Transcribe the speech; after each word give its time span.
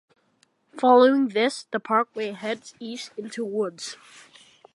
Following 0.79 1.27
this, 1.27 1.67
the 1.69 1.79
parkway 1.79 2.31
heads 2.31 2.73
east 2.79 3.11
into 3.19 3.45
woods. 3.45 3.97